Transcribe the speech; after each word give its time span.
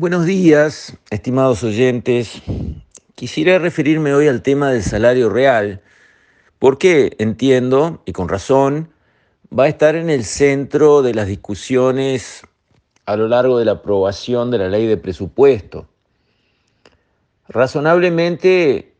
Buenos 0.00 0.26
días, 0.26 0.96
estimados 1.10 1.64
oyentes. 1.64 2.40
Quisiera 3.16 3.58
referirme 3.58 4.14
hoy 4.14 4.28
al 4.28 4.42
tema 4.42 4.70
del 4.70 4.84
salario 4.84 5.28
real, 5.28 5.82
porque 6.60 7.16
entiendo, 7.18 8.00
y 8.06 8.12
con 8.12 8.28
razón, 8.28 8.92
va 9.52 9.64
a 9.64 9.68
estar 9.68 9.96
en 9.96 10.08
el 10.08 10.22
centro 10.22 11.02
de 11.02 11.14
las 11.14 11.26
discusiones 11.26 12.42
a 13.06 13.16
lo 13.16 13.26
largo 13.26 13.58
de 13.58 13.64
la 13.64 13.72
aprobación 13.72 14.52
de 14.52 14.58
la 14.58 14.68
ley 14.68 14.86
de 14.86 14.98
presupuesto. 14.98 15.88
Razonablemente, 17.48 18.94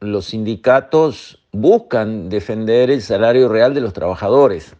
los 0.00 0.28
sindicatos 0.28 1.44
buscan 1.52 2.30
defender 2.30 2.90
el 2.90 3.02
salario 3.02 3.50
real 3.50 3.74
de 3.74 3.82
los 3.82 3.92
trabajadores. 3.92 4.76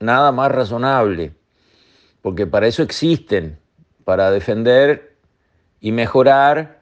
Nada 0.00 0.32
más 0.32 0.50
razonable, 0.50 1.36
porque 2.20 2.48
para 2.48 2.66
eso 2.66 2.82
existen 2.82 3.60
para 4.08 4.30
defender 4.30 5.18
y 5.82 5.92
mejorar 5.92 6.80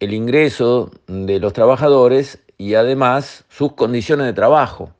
el 0.00 0.12
ingreso 0.12 0.90
de 1.06 1.40
los 1.40 1.54
trabajadores 1.54 2.44
y 2.58 2.74
además 2.74 3.46
sus 3.48 3.72
condiciones 3.72 4.26
de 4.26 4.34
trabajo. 4.34 4.92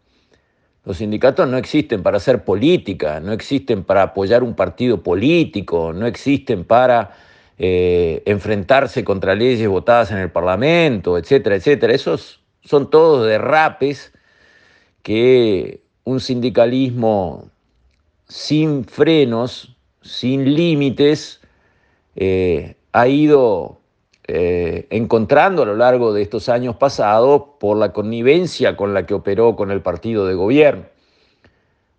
Los 0.87 0.97
sindicatos 0.97 1.47
no 1.47 1.59
existen 1.59 2.03
para 2.03 2.17
hacer 2.17 2.43
política, 2.43 3.21
no 3.21 3.35
existen 3.35 3.85
para 3.85 4.01
apoyar 4.01 4.43
un 4.43 4.55
partido 4.55 5.03
político, 5.03 5.93
no 5.93 6.07
existen 6.07 6.65
para 6.65 7.15
eh, 7.59 8.23
enfrentarse 8.25 9.05
contra 9.05 9.35
leyes 9.35 9.69
votadas 9.69 10.13
en 10.13 10.17
el 10.17 10.31
Parlamento, 10.31 11.19
etcétera, 11.19 11.57
etcétera. 11.57 11.93
Esos 11.93 12.41
son 12.65 12.89
todos 12.89 13.27
derrapes 13.27 14.11
que 15.03 15.83
un 16.03 16.19
sindicalismo 16.19 17.51
sin 18.27 18.87
frenos 18.87 19.76
sin 20.07 20.55
límites, 20.55 21.41
eh, 22.15 22.77
ha 22.93 23.09
ido 23.09 23.81
eh, 24.29 24.87
encontrando 24.91 25.63
a 25.63 25.67
lo 25.67 25.77
largo 25.77 26.13
de 26.13 26.23
estos 26.23 26.49
años 26.49 26.77
pasados 26.77 27.43
por 27.61 27.77
la 27.77 27.93
connivencia 27.93 28.77
con 28.77 28.95
la 28.95 29.07
que 29.07 29.15
operó 29.15 29.55
con 29.55 29.71
el 29.71 29.83
partido 29.83 30.27
de 30.27 30.35
gobierno. 30.35 30.87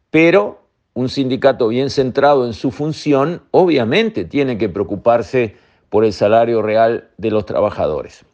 Pero 0.10 0.62
un 0.94 1.10
sindicato 1.10 1.68
bien 1.68 1.90
centrado 1.90 2.46
en 2.46 2.54
su 2.54 2.72
función 2.72 3.44
obviamente 3.52 4.26
tiene 4.26 4.58
que 4.58 4.68
preocuparse 4.68 5.56
por 5.90 6.04
el 6.04 6.12
salario 6.12 6.62
real 6.62 7.10
de 7.18 7.32
los 7.32 7.46
trabajadores. 7.46 8.26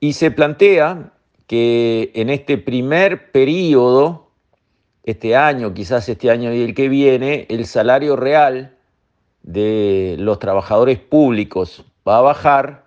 Y 0.00 0.12
se 0.12 0.30
plantea 0.30 1.12
que 1.46 2.12
en 2.14 2.30
este 2.30 2.58
primer 2.58 3.32
periodo 3.32 4.23
este 5.04 5.36
año, 5.36 5.74
quizás 5.74 6.08
este 6.08 6.30
año 6.30 6.52
y 6.52 6.62
el 6.62 6.74
que 6.74 6.88
viene, 6.88 7.46
el 7.50 7.66
salario 7.66 8.16
real 8.16 8.76
de 9.42 10.16
los 10.18 10.38
trabajadores 10.38 10.98
públicos 10.98 11.84
va 12.08 12.18
a 12.18 12.22
bajar 12.22 12.86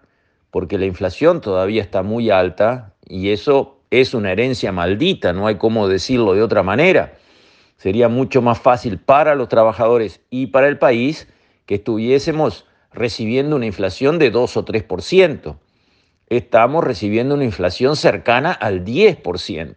porque 0.50 0.80
la 0.80 0.86
inflación 0.86 1.42
todavía 1.42 1.84
está 1.84 2.02
muy 2.02 2.32
alta 2.32 2.96
y 3.08 3.30
eso 3.30 3.78
es 3.92 4.16
una 4.16 4.32
herencia 4.32 4.72
maldita, 4.72 5.32
no 5.32 5.48
hay 5.48 5.56
cómo 5.56 5.88
decirlo 5.88 6.34
de 6.34 6.42
otra 6.42 6.64
manera. 6.64 7.14
Sería 7.78 8.10
mucho 8.10 8.42
más 8.42 8.60
fácil 8.60 8.98
para 8.98 9.36
los 9.36 9.50
trabajadores 9.50 10.20
y 10.32 10.48
para 10.48 10.68
el 10.68 10.80
país 10.80 11.28
que 11.68 11.76
estuviésemos 11.76 12.66
recibiendo 12.92 13.56
una 13.56 13.68
inflación 13.68 14.18
de 14.18 14.32
2 14.32 14.58
o 14.58 14.66
3%. 14.66 15.56
Estamos 16.30 16.84
recibiendo 16.84 17.36
una 17.36 17.46
inflación 17.46 17.96
cercana 17.96 18.52
al 18.52 18.84
10%. 18.84 19.76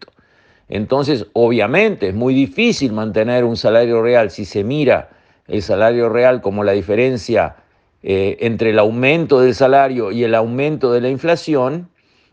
Entonces, 0.71 1.27
obviamente, 1.33 2.09
es 2.09 2.15
muy 2.15 2.33
difícil 2.33 2.93
mantener 2.93 3.45
un 3.45 3.57
salario 3.57 4.01
real 4.03 4.31
si 4.31 4.45
se 4.45 4.63
mira 4.63 5.11
el 5.49 5.63
salario 5.63 6.09
real 6.09 6.41
como 6.41 6.63
la 6.63 6.71
diferencia 6.73 7.57
eh, 8.05 8.39
entre 8.41 8.71
el 8.71 8.79
aumento 8.79 9.41
del 9.41 9.57
salario 9.57 10.13
y 10.13 10.23
el 10.23 10.33
aumento 10.33 10.93
de 10.93 11.01
la 11.01 11.09
inflación, 11.09 11.91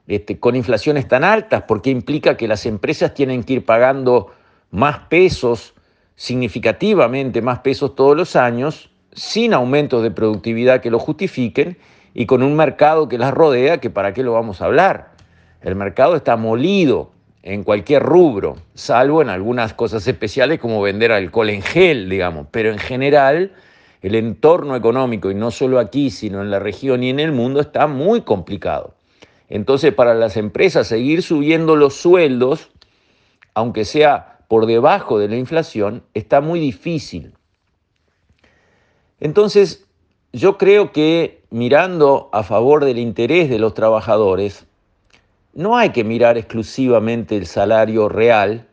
este, 0.08 0.40
con 0.40 0.56
inflaciones 0.56 1.08
tan 1.08 1.24
altas, 1.24 1.64
porque 1.68 1.90
implica 1.90 2.38
que 2.38 2.48
las 2.48 2.68
empresas 2.68 3.16
tienen 3.16 3.44
que 3.44 3.54
ir 3.54 3.66
pagando 3.66 4.32
más 4.70 5.00
pesos, 5.10 5.74
significativamente 6.16 7.42
más 7.42 7.60
pesos 7.60 7.96
todos 7.96 8.16
los 8.16 8.36
años, 8.36 8.92
sin 9.14 9.56
aumentos 9.56 10.04
de 10.04 10.12
productividad 10.12 10.82
que 10.82 10.92
lo 10.92 11.00
justifiquen 11.00 11.80
y 12.14 12.28
con 12.28 12.44
un 12.44 12.56
mercado 12.56 13.10
que 13.10 13.18
las 13.18 13.34
rodea, 13.34 13.80
que 13.80 13.90
para 13.90 14.14
qué 14.14 14.22
lo 14.22 14.34
vamos 14.34 14.62
a 14.62 14.66
hablar. 14.66 15.12
El 15.62 15.76
mercado 15.76 16.16
está 16.16 16.38
molido, 16.38 17.12
en 17.48 17.64
cualquier 17.64 18.04
rubro, 18.04 18.58
salvo 18.74 19.22
en 19.22 19.30
algunas 19.30 19.74
cosas 19.74 20.06
especiales 20.06 20.60
como 20.60 20.82
vender 20.82 21.14
alcohol 21.14 21.50
en 21.50 21.62
gel, 21.62 22.10
digamos, 22.10 22.48
pero 22.52 22.74
en 22.74 22.78
general 22.78 23.54
el 24.02 24.16
entorno 24.16 24.76
económico, 24.76 25.32
y 25.32 25.36
no 25.36 25.50
solo 25.50 25.80
aquí, 25.80 26.10
sino 26.10 26.42
en 26.42 26.52
la 26.52 26.60
región 26.60 27.04
y 27.04 27.10
en 27.10 27.22
el 27.22 27.32
mundo, 27.32 27.62
está 27.62 27.88
muy 27.88 28.22
complicado. 28.22 28.96
Entonces, 29.48 29.94
para 29.94 30.14
las 30.14 30.36
empresas 30.36 30.88
seguir 30.88 31.24
subiendo 31.24 31.78
los 31.78 31.94
sueldos, 31.96 32.70
aunque 33.54 33.86
sea 33.86 34.40
por 34.50 34.66
debajo 34.66 35.18
de 35.18 35.30
la 35.30 35.38
inflación, 35.38 36.04
está 36.14 36.42
muy 36.42 36.60
difícil. 36.60 37.34
Entonces, 39.22 39.88
yo 40.34 40.58
creo 40.58 40.92
que 40.92 41.44
mirando 41.50 42.30
a 42.34 42.44
favor 42.44 42.84
del 42.84 43.00
interés 43.00 43.50
de 43.50 43.58
los 43.58 43.74
trabajadores, 43.74 44.67
no 45.58 45.76
hay 45.76 45.90
que 45.90 46.04
mirar 46.04 46.38
exclusivamente 46.38 47.36
el 47.36 47.48
salario 47.48 48.10
real, 48.10 48.68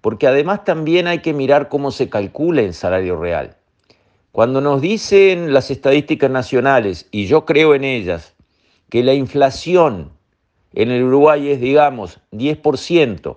porque 0.00 0.26
además 0.26 0.64
también 0.64 1.06
hay 1.06 1.20
que 1.20 1.32
mirar 1.32 1.68
cómo 1.68 1.92
se 1.92 2.08
calcula 2.08 2.62
el 2.62 2.74
salario 2.74 3.16
real. 3.16 3.56
Cuando 4.32 4.60
nos 4.60 4.80
dicen 4.80 5.54
las 5.54 5.70
estadísticas 5.70 6.28
nacionales, 6.28 7.06
y 7.12 7.26
yo 7.26 7.44
creo 7.44 7.76
en 7.76 7.84
ellas, 7.84 8.34
que 8.90 9.04
la 9.04 9.14
inflación 9.14 10.10
en 10.74 10.90
el 10.90 11.04
Uruguay 11.04 11.48
es, 11.48 11.60
digamos, 11.60 12.18
10%, 12.32 13.36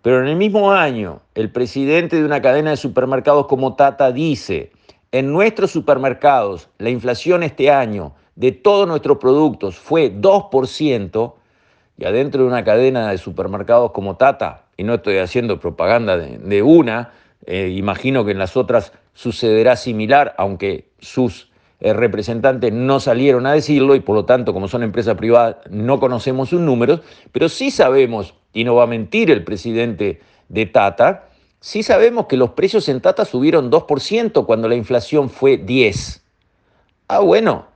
pero 0.00 0.20
en 0.20 0.28
el 0.28 0.36
mismo 0.36 0.70
año 0.70 1.22
el 1.34 1.50
presidente 1.50 2.14
de 2.14 2.24
una 2.24 2.40
cadena 2.40 2.70
de 2.70 2.76
supermercados 2.76 3.48
como 3.48 3.74
Tata 3.74 4.12
dice, 4.12 4.70
en 5.10 5.32
nuestros 5.32 5.72
supermercados 5.72 6.68
la 6.78 6.90
inflación 6.90 7.42
este 7.42 7.72
año 7.72 8.14
de 8.36 8.52
todos 8.52 8.86
nuestros 8.86 9.18
productos 9.18 9.76
fue 9.76 10.14
2%, 10.14 11.34
y 12.00 12.06
adentro 12.06 12.42
de 12.42 12.48
una 12.48 12.64
cadena 12.64 13.10
de 13.10 13.18
supermercados 13.18 13.90
como 13.92 14.16
Tata, 14.16 14.64
y 14.78 14.84
no 14.84 14.94
estoy 14.94 15.18
haciendo 15.18 15.60
propaganda 15.60 16.16
de, 16.16 16.62
una, 16.62 17.12
eh, 17.44 17.68
imagino 17.76 18.24
que 18.24 18.30
en 18.30 18.38
las 18.38 18.56
otras 18.56 18.94
sucederá 19.12 19.76
similar, 19.76 20.34
aunque 20.38 20.88
sus 20.98 21.50
eh, 21.80 21.92
representantes 21.92 22.72
no 22.72 23.00
salieron 23.00 23.44
a 23.44 23.52
decirlo 23.52 23.94
y 23.94 24.00
por 24.00 24.16
lo 24.16 24.24
tanto, 24.24 24.54
como 24.54 24.66
son 24.66 24.82
empresas 24.82 25.14
privadas, 25.16 25.56
no 25.68 26.00
conocemos 26.00 26.48
sus 26.48 26.60
números, 26.62 27.02
pero 27.32 27.50
sí 27.50 27.70
sabemos, 27.70 28.34
y 28.54 28.64
no 28.64 28.74
va 28.74 28.84
a 28.84 28.86
mentir 28.86 29.30
el 29.30 29.44
presidente 29.44 30.22
de 30.48 30.64
Tata, 30.64 31.28
sí 31.60 31.82
sabemos 31.82 32.26
que 32.28 32.38
los 32.38 32.52
precios 32.52 32.88
en 32.88 33.02
Tata 33.02 33.26
subieron 33.26 33.70
2% 33.70 34.46
cuando 34.46 34.68
la 34.68 34.74
inflación 34.74 35.28
fue 35.28 35.62
10%. 35.62 36.22
Ah, 37.08 37.18
bueno, 37.18 37.66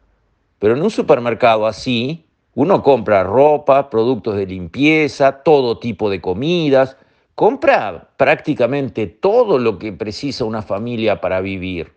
pero 0.58 0.76
en 0.76 0.82
un 0.82 0.90
supermercado 0.90 1.66
así, 1.66 2.23
uno 2.54 2.82
compra 2.82 3.24
ropa, 3.24 3.90
productos 3.90 4.36
de 4.36 4.46
limpieza, 4.46 5.42
todo 5.42 5.78
tipo 5.78 6.08
de 6.08 6.20
comidas, 6.20 6.96
compra 7.34 8.10
prácticamente 8.16 9.06
todo 9.06 9.58
lo 9.58 9.78
que 9.78 9.92
precisa 9.92 10.44
una 10.44 10.62
familia 10.62 11.20
para 11.20 11.40
vivir. 11.40 11.92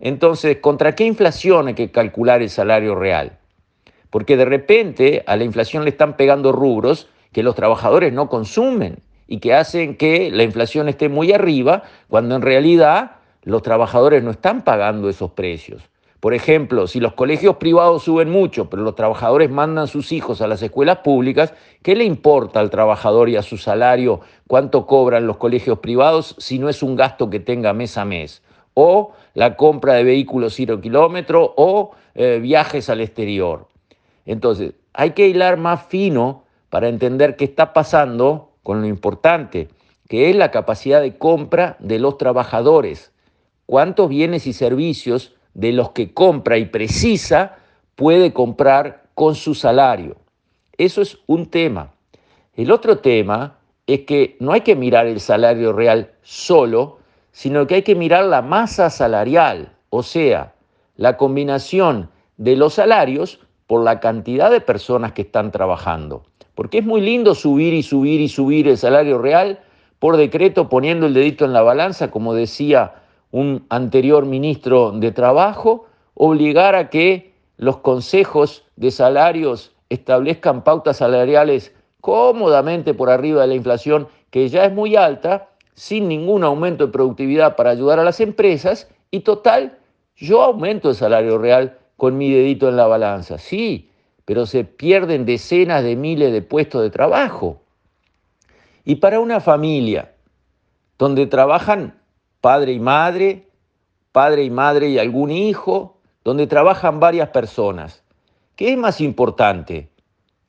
Entonces, 0.00 0.58
¿contra 0.58 0.94
qué 0.94 1.04
inflación 1.04 1.68
hay 1.68 1.74
que 1.74 1.90
calcular 1.90 2.42
el 2.42 2.50
salario 2.50 2.94
real? 2.94 3.38
Porque 4.10 4.36
de 4.36 4.44
repente 4.44 5.24
a 5.26 5.36
la 5.36 5.44
inflación 5.44 5.84
le 5.84 5.90
están 5.90 6.16
pegando 6.16 6.52
rubros 6.52 7.08
que 7.32 7.42
los 7.42 7.54
trabajadores 7.54 8.12
no 8.12 8.28
consumen 8.28 8.98
y 9.26 9.40
que 9.40 9.54
hacen 9.54 9.96
que 9.96 10.30
la 10.30 10.42
inflación 10.42 10.88
esté 10.88 11.08
muy 11.08 11.32
arriba 11.32 11.82
cuando 12.08 12.36
en 12.36 12.42
realidad 12.42 13.16
los 13.42 13.62
trabajadores 13.62 14.22
no 14.22 14.30
están 14.30 14.62
pagando 14.62 15.08
esos 15.08 15.32
precios. 15.32 15.82
Por 16.20 16.34
ejemplo, 16.34 16.88
si 16.88 16.98
los 16.98 17.12
colegios 17.12 17.56
privados 17.56 18.02
suben 18.02 18.28
mucho, 18.28 18.68
pero 18.68 18.82
los 18.82 18.96
trabajadores 18.96 19.50
mandan 19.50 19.86
sus 19.86 20.10
hijos 20.10 20.40
a 20.40 20.48
las 20.48 20.60
escuelas 20.62 20.98
públicas, 20.98 21.54
¿qué 21.82 21.94
le 21.94 22.04
importa 22.04 22.58
al 22.58 22.70
trabajador 22.70 23.28
y 23.28 23.36
a 23.36 23.42
su 23.42 23.56
salario 23.56 24.20
cuánto 24.48 24.84
cobran 24.86 25.28
los 25.28 25.36
colegios 25.36 25.78
privados 25.78 26.34
si 26.38 26.58
no 26.58 26.68
es 26.68 26.82
un 26.82 26.96
gasto 26.96 27.30
que 27.30 27.38
tenga 27.38 27.72
mes 27.72 27.96
a 27.96 28.04
mes? 28.04 28.42
O 28.74 29.12
la 29.34 29.56
compra 29.56 29.94
de 29.94 30.04
vehículos 30.04 30.54
cero 30.56 30.80
kilómetro 30.80 31.54
o 31.56 31.92
eh, 32.16 32.40
viajes 32.42 32.90
al 32.90 33.00
exterior. 33.00 33.68
Entonces, 34.26 34.74
hay 34.94 35.12
que 35.12 35.28
hilar 35.28 35.56
más 35.56 35.86
fino 35.86 36.42
para 36.68 36.88
entender 36.88 37.36
qué 37.36 37.44
está 37.44 37.72
pasando 37.72 38.50
con 38.64 38.80
lo 38.80 38.88
importante, 38.88 39.68
que 40.08 40.30
es 40.30 40.36
la 40.36 40.50
capacidad 40.50 41.00
de 41.00 41.16
compra 41.16 41.76
de 41.78 42.00
los 42.00 42.18
trabajadores. 42.18 43.12
¿Cuántos 43.66 44.08
bienes 44.08 44.46
y 44.48 44.52
servicios 44.52 45.37
de 45.54 45.72
los 45.72 45.90
que 45.90 46.12
compra 46.12 46.58
y 46.58 46.66
precisa 46.66 47.56
puede 47.94 48.32
comprar 48.32 49.04
con 49.14 49.34
su 49.34 49.54
salario. 49.54 50.16
Eso 50.76 51.02
es 51.02 51.18
un 51.26 51.46
tema. 51.46 51.92
El 52.54 52.70
otro 52.70 52.98
tema 52.98 53.58
es 53.86 54.00
que 54.00 54.36
no 54.38 54.52
hay 54.52 54.60
que 54.60 54.76
mirar 54.76 55.06
el 55.06 55.20
salario 55.20 55.72
real 55.72 56.12
solo, 56.22 56.98
sino 57.32 57.66
que 57.66 57.76
hay 57.76 57.82
que 57.82 57.94
mirar 57.94 58.24
la 58.24 58.42
masa 58.42 58.90
salarial, 58.90 59.72
o 59.90 60.02
sea, 60.02 60.54
la 60.96 61.16
combinación 61.16 62.10
de 62.36 62.56
los 62.56 62.74
salarios 62.74 63.40
por 63.66 63.82
la 63.82 64.00
cantidad 64.00 64.50
de 64.50 64.60
personas 64.60 65.12
que 65.12 65.22
están 65.22 65.50
trabajando. 65.50 66.24
Porque 66.54 66.78
es 66.78 66.84
muy 66.84 67.00
lindo 67.00 67.34
subir 67.34 67.74
y 67.74 67.82
subir 67.82 68.20
y 68.20 68.28
subir 68.28 68.68
el 68.68 68.78
salario 68.78 69.18
real 69.18 69.60
por 69.98 70.16
decreto 70.16 70.68
poniendo 70.68 71.06
el 71.06 71.14
dedito 71.14 71.44
en 71.44 71.52
la 71.52 71.62
balanza, 71.62 72.10
como 72.10 72.34
decía 72.34 72.94
un 73.30 73.66
anterior 73.68 74.26
ministro 74.26 74.92
de 74.92 75.12
Trabajo, 75.12 75.86
obligar 76.14 76.74
a 76.74 76.90
que 76.90 77.34
los 77.56 77.78
consejos 77.78 78.64
de 78.76 78.90
salarios 78.90 79.72
establezcan 79.88 80.64
pautas 80.64 80.98
salariales 80.98 81.74
cómodamente 82.00 82.94
por 82.94 83.10
arriba 83.10 83.42
de 83.42 83.48
la 83.48 83.54
inflación, 83.54 84.08
que 84.30 84.48
ya 84.48 84.64
es 84.64 84.72
muy 84.72 84.96
alta, 84.96 85.48
sin 85.74 86.08
ningún 86.08 86.44
aumento 86.44 86.86
de 86.86 86.92
productividad 86.92 87.56
para 87.56 87.70
ayudar 87.70 87.98
a 87.98 88.04
las 88.04 88.20
empresas, 88.20 88.88
y 89.10 89.20
total, 89.20 89.78
yo 90.16 90.42
aumento 90.42 90.90
el 90.90 90.94
salario 90.94 91.38
real 91.38 91.78
con 91.96 92.16
mi 92.16 92.30
dedito 92.30 92.68
en 92.68 92.76
la 92.76 92.86
balanza, 92.86 93.38
sí, 93.38 93.90
pero 94.24 94.46
se 94.46 94.64
pierden 94.64 95.24
decenas 95.24 95.82
de 95.82 95.96
miles 95.96 96.32
de 96.32 96.42
puestos 96.42 96.82
de 96.82 96.90
trabajo. 96.90 97.60
Y 98.84 98.96
para 98.96 99.20
una 99.20 99.40
familia 99.40 100.12
donde 100.98 101.26
trabajan 101.26 101.98
padre 102.40 102.72
y 102.72 102.80
madre, 102.80 103.48
padre 104.12 104.44
y 104.44 104.50
madre 104.50 104.88
y 104.88 104.98
algún 104.98 105.30
hijo, 105.30 105.98
donde 106.24 106.46
trabajan 106.46 107.00
varias 107.00 107.30
personas, 107.30 108.02
¿qué 108.56 108.72
es 108.72 108.78
más 108.78 109.00
importante? 109.00 109.88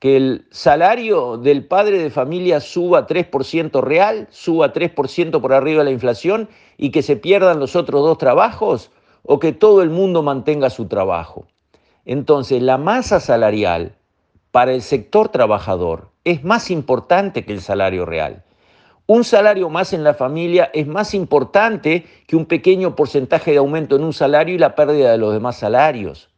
que 0.00 0.16
el 0.16 0.46
salario 0.50 1.36
del 1.36 1.66
padre 1.66 1.98
de 1.98 2.10
familia 2.10 2.60
suba 2.60 3.06
3% 3.06 3.82
real, 3.82 4.26
suba 4.30 4.72
3% 4.72 5.40
por 5.42 5.52
arriba 5.52 5.80
de 5.80 5.84
la 5.84 5.90
inflación 5.90 6.48
y 6.78 6.90
que 6.90 7.02
se 7.02 7.16
pierdan 7.16 7.60
los 7.60 7.76
otros 7.76 8.02
dos 8.02 8.16
trabajos 8.16 8.90
o 9.22 9.38
que 9.38 9.52
todo 9.52 9.82
el 9.82 9.90
mundo 9.90 10.22
mantenga 10.22 10.70
su 10.70 10.86
trabajo. 10.86 11.44
Entonces, 12.06 12.62
la 12.62 12.78
masa 12.78 13.20
salarial 13.20 13.94
para 14.50 14.72
el 14.72 14.80
sector 14.80 15.28
trabajador 15.28 16.08
es 16.24 16.42
más 16.44 16.70
importante 16.70 17.44
que 17.44 17.52
el 17.52 17.60
salario 17.60 18.06
real. 18.06 18.42
Un 19.12 19.24
salario 19.24 19.68
más 19.70 19.92
en 19.92 20.04
la 20.04 20.14
familia 20.14 20.70
es 20.72 20.86
más 20.86 21.14
importante 21.14 22.06
que 22.28 22.36
un 22.36 22.46
pequeño 22.46 22.94
porcentaje 22.94 23.50
de 23.50 23.56
aumento 23.56 23.96
en 23.96 24.04
un 24.04 24.12
salario 24.12 24.54
y 24.54 24.58
la 24.58 24.76
pérdida 24.76 25.10
de 25.10 25.18
los 25.18 25.32
demás 25.32 25.56
salarios. 25.56 26.30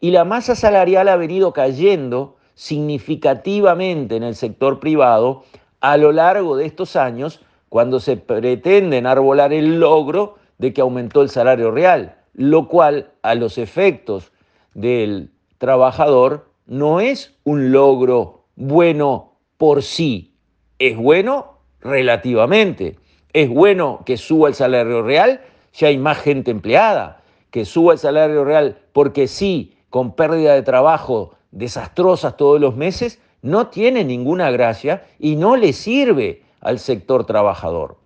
Y 0.00 0.10
la 0.10 0.26
masa 0.26 0.54
salarial 0.54 1.08
ha 1.08 1.16
venido 1.16 1.54
cayendo 1.54 2.36
significativamente 2.54 4.16
en 4.16 4.22
el 4.22 4.34
sector 4.34 4.80
privado 4.80 5.44
a 5.80 5.96
lo 5.96 6.12
largo 6.12 6.58
de 6.58 6.66
estos 6.66 6.94
años 6.94 7.40
cuando 7.70 8.00
se 8.00 8.18
pretende 8.18 8.98
enarbolar 8.98 9.54
el 9.54 9.80
logro 9.80 10.34
de 10.58 10.74
que 10.74 10.82
aumentó 10.82 11.22
el 11.22 11.30
salario 11.30 11.70
real, 11.70 12.16
lo 12.34 12.68
cual 12.68 13.12
a 13.22 13.34
los 13.34 13.56
efectos 13.56 14.30
del 14.74 15.30
trabajador 15.56 16.50
no 16.66 17.00
es 17.00 17.34
un 17.44 17.72
logro 17.72 18.44
bueno 18.56 19.38
por 19.56 19.82
sí, 19.82 20.34
es 20.78 20.98
bueno 20.98 21.49
relativamente, 21.80 22.96
es 23.32 23.48
bueno 23.48 24.02
que 24.04 24.16
suba 24.16 24.48
el 24.48 24.54
salario 24.54 25.02
real, 25.02 25.40
ya 25.72 25.88
hay 25.88 25.98
más 25.98 26.18
gente 26.18 26.50
empleada, 26.50 27.22
que 27.50 27.64
suba 27.64 27.92
el 27.92 27.98
salario 27.98 28.44
real 28.44 28.78
porque 28.92 29.28
sí, 29.28 29.76
con 29.88 30.14
pérdida 30.14 30.54
de 30.54 30.62
trabajo 30.62 31.34
desastrosas 31.50 32.36
todos 32.36 32.60
los 32.60 32.76
meses, 32.76 33.20
no 33.42 33.68
tiene 33.68 34.04
ninguna 34.04 34.50
gracia 34.50 35.04
y 35.18 35.36
no 35.36 35.56
le 35.56 35.72
sirve 35.72 36.42
al 36.60 36.78
sector 36.78 37.24
trabajador. 37.24 37.96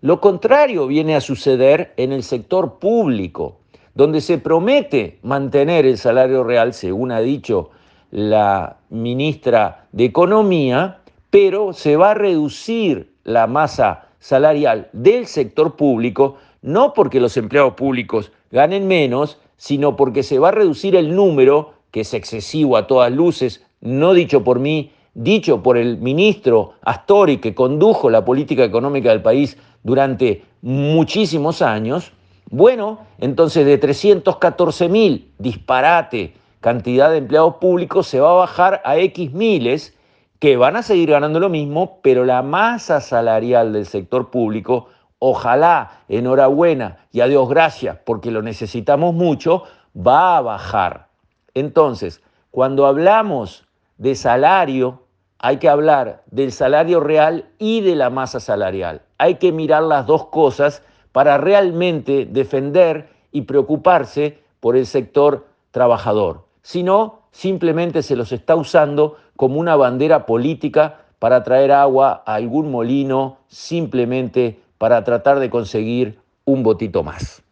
Lo 0.00 0.20
contrario 0.20 0.86
viene 0.86 1.16
a 1.16 1.20
suceder 1.20 1.94
en 1.96 2.12
el 2.12 2.22
sector 2.22 2.78
público, 2.78 3.58
donde 3.94 4.20
se 4.20 4.38
promete 4.38 5.18
mantener 5.22 5.86
el 5.86 5.96
salario 5.96 6.44
real, 6.44 6.74
según 6.74 7.12
ha 7.12 7.20
dicho 7.20 7.70
la 8.10 8.76
ministra 8.90 9.88
de 9.92 10.04
Economía, 10.04 11.00
pero 11.30 11.72
se 11.72 11.96
va 11.96 12.12
a 12.12 12.14
reducir 12.14 13.12
la 13.24 13.46
masa 13.46 14.08
salarial 14.18 14.88
del 14.92 15.26
sector 15.26 15.76
público, 15.76 16.36
no 16.62 16.92
porque 16.92 17.20
los 17.20 17.36
empleados 17.36 17.74
públicos 17.74 18.32
ganen 18.50 18.88
menos, 18.88 19.38
sino 19.56 19.96
porque 19.96 20.22
se 20.22 20.38
va 20.38 20.48
a 20.48 20.52
reducir 20.52 20.96
el 20.96 21.14
número 21.14 21.74
que 21.90 22.00
es 22.00 22.14
excesivo 22.14 22.76
a 22.76 22.86
todas 22.86 23.12
luces, 23.12 23.64
no 23.80 24.12
dicho 24.12 24.44
por 24.44 24.58
mí, 24.58 24.92
dicho 25.14 25.62
por 25.62 25.78
el 25.78 25.98
ministro 25.98 26.74
Astori, 26.82 27.38
que 27.38 27.54
condujo 27.54 28.10
la 28.10 28.24
política 28.24 28.64
económica 28.64 29.10
del 29.10 29.22
país 29.22 29.56
durante 29.82 30.44
muchísimos 30.60 31.62
años, 31.62 32.12
bueno, 32.50 33.00
entonces 33.18 33.66
de 33.66 33.78
314 33.78 34.88
mil, 34.88 35.32
disparate, 35.38 36.34
cantidad 36.60 37.10
de 37.10 37.18
empleados 37.18 37.56
públicos, 37.56 38.06
se 38.06 38.20
va 38.20 38.30
a 38.30 38.34
bajar 38.34 38.82
a 38.84 38.98
X 38.98 39.32
miles 39.32 39.95
que 40.38 40.56
van 40.56 40.76
a 40.76 40.82
seguir 40.82 41.10
ganando 41.10 41.40
lo 41.40 41.48
mismo, 41.48 42.00
pero 42.02 42.24
la 42.24 42.42
masa 42.42 43.00
salarial 43.00 43.72
del 43.72 43.86
sector 43.86 44.30
público, 44.30 44.88
ojalá, 45.18 46.02
enhorabuena 46.08 46.98
y 47.12 47.20
a 47.20 47.26
Dios 47.26 47.48
gracias, 47.48 47.98
porque 48.04 48.30
lo 48.30 48.42
necesitamos 48.42 49.14
mucho, 49.14 49.64
va 49.96 50.36
a 50.36 50.42
bajar. 50.42 51.08
Entonces, 51.54 52.22
cuando 52.50 52.86
hablamos 52.86 53.66
de 53.98 54.14
salario, 54.14 55.02
hay 55.38 55.58
que 55.58 55.68
hablar 55.68 56.22
del 56.26 56.52
salario 56.52 57.00
real 57.00 57.46
y 57.58 57.80
de 57.80 57.96
la 57.96 58.10
masa 58.10 58.40
salarial. 58.40 59.02
Hay 59.18 59.36
que 59.36 59.52
mirar 59.52 59.82
las 59.82 60.06
dos 60.06 60.26
cosas 60.26 60.82
para 61.12 61.38
realmente 61.38 62.26
defender 62.26 63.08
y 63.32 63.42
preocuparse 63.42 64.38
por 64.60 64.76
el 64.76 64.86
sector 64.86 65.46
trabajador. 65.70 66.44
Si 66.62 66.82
no, 66.82 67.20
simplemente 67.36 68.02
se 68.02 68.16
los 68.16 68.32
está 68.32 68.56
usando 68.56 69.18
como 69.36 69.60
una 69.60 69.76
bandera 69.76 70.24
política 70.24 71.00
para 71.18 71.42
traer 71.42 71.70
agua 71.70 72.22
a 72.24 72.34
algún 72.34 72.70
molino, 72.70 73.36
simplemente 73.46 74.58
para 74.78 75.04
tratar 75.04 75.38
de 75.38 75.50
conseguir 75.50 76.18
un 76.46 76.62
votito 76.62 77.02
más. 77.02 77.42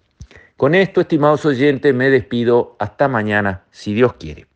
Con 0.56 0.74
esto, 0.74 1.02
estimados 1.02 1.44
oyentes, 1.44 1.94
me 1.94 2.08
despido. 2.08 2.76
Hasta 2.78 3.08
mañana, 3.08 3.64
si 3.70 3.92
Dios 3.92 4.14
quiere. 4.14 4.46